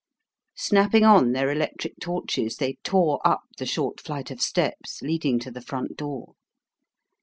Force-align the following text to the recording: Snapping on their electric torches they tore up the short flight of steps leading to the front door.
Snapping 0.55 1.03
on 1.05 1.31
their 1.33 1.51
electric 1.51 1.93
torches 2.01 2.55
they 2.55 2.79
tore 2.83 3.21
up 3.23 3.41
the 3.59 3.67
short 3.67 4.01
flight 4.01 4.31
of 4.31 4.41
steps 4.41 4.99
leading 5.03 5.37
to 5.37 5.51
the 5.51 5.61
front 5.61 5.95
door. 5.95 6.33